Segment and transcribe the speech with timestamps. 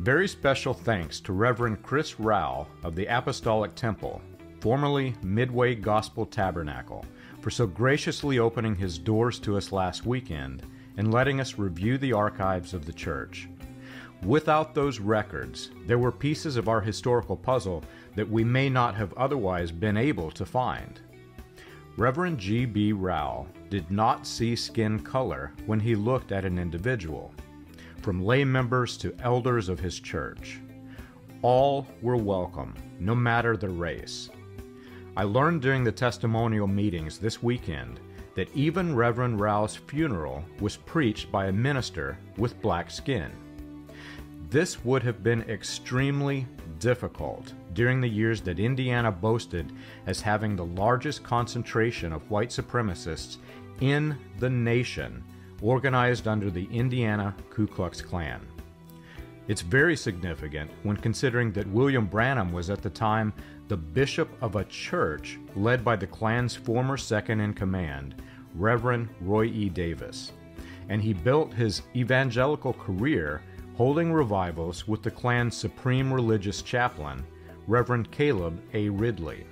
[0.00, 4.22] Very special thanks to Reverend Chris Rowe of the Apostolic Temple,
[4.58, 7.04] formerly Midway Gospel Tabernacle,
[7.42, 10.62] for so graciously opening his doors to us last weekend
[10.96, 13.46] and letting us review the archives of the church.
[14.22, 17.84] Without those records, there were pieces of our historical puzzle
[18.16, 20.98] that we may not have otherwise been able to find.
[21.98, 22.94] Reverend G.B.
[22.94, 27.34] Rowe did not see skin color when he looked at an individual,
[28.00, 30.60] from lay members to elders of his church.
[31.42, 34.30] All were welcome, no matter the race.
[35.16, 38.00] I learned during the testimonial meetings this weekend
[38.34, 43.30] that even Reverend Rowe's funeral was preached by a minister with black skin.
[44.50, 46.46] This would have been extremely
[46.78, 49.72] difficult during the years that Indiana boasted
[50.06, 53.36] as having the largest concentration of white supremacists
[53.80, 55.22] in the nation,
[55.62, 58.40] organized under the Indiana Ku Klux Klan.
[59.48, 63.32] It's very significant when considering that William Branham was at the time
[63.68, 68.14] the bishop of a church led by the Klan's former second in command,
[68.54, 69.68] Reverend Roy E.
[69.68, 70.32] Davis.
[70.88, 73.42] And he built his evangelical career
[73.76, 77.24] holding revivals with the Klan's supreme religious chaplain,
[77.66, 78.88] Reverend Caleb A.
[78.88, 79.46] Ridley.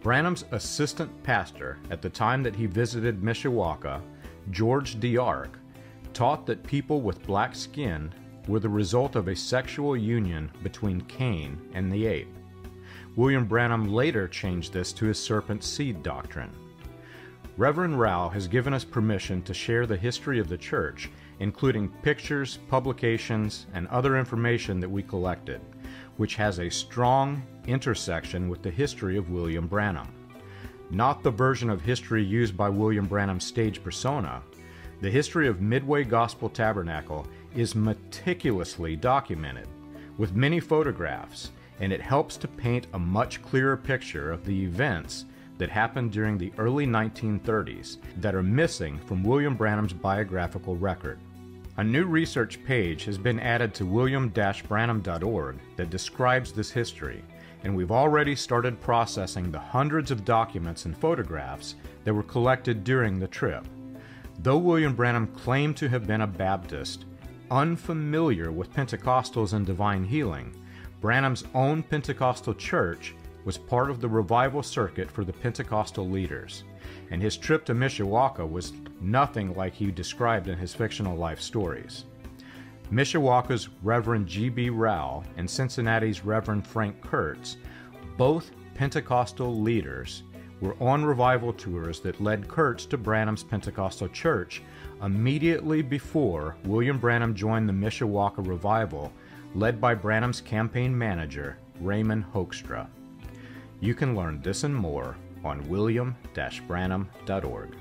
[0.00, 4.00] Branham's assistant pastor at the time that he visited Mishawaka,
[4.50, 5.50] George DeArk,
[6.12, 8.12] taught that people with black skin
[8.48, 12.34] were the result of a sexual union between Cain and the ape.
[13.16, 16.52] William Branham later changed this to his serpent seed doctrine.
[17.56, 22.58] Reverend Rowe has given us permission to share the history of the church, including pictures,
[22.68, 25.60] publications, and other information that we collected,
[26.18, 30.08] which has a strong intersection with the history of William Branham.
[30.90, 34.42] Not the version of history used by William Branham's stage persona,
[35.00, 39.66] the history of Midway Gospel Tabernacle is meticulously documented,
[40.16, 45.26] with many photographs, and it helps to paint a much clearer picture of the events
[45.58, 51.18] that happened during the early 1930s that are missing from William Branham's biographical record.
[51.78, 57.22] A new research page has been added to william-branham.org that describes this history,
[57.64, 61.74] and we've already started processing the hundreds of documents and photographs
[62.04, 63.66] that were collected during the trip.
[64.40, 67.04] Though William Branham claimed to have been a Baptist,
[67.50, 70.54] unfamiliar with Pentecostals and divine healing,
[71.00, 73.14] Branham's own Pentecostal church
[73.44, 76.64] was part of the revival circuit for the Pentecostal leaders,
[77.10, 82.04] and his trip to Mishawaka was nothing like he described in his fictional life stories.
[82.92, 84.70] Mishawaka's Reverend G.B.
[84.70, 87.56] Rowe and Cincinnati's Reverend Frank Kurtz,
[88.16, 90.22] both Pentecostal leaders,
[90.60, 94.62] were on revival tours that led Kurtz to Branham's Pentecostal Church
[95.02, 99.12] immediately before William Branham joined the Mishawaka revival,
[99.54, 102.86] led by Branham's campaign manager, Raymond Hoekstra.
[103.80, 107.76] You can learn this and more on william-branham.org.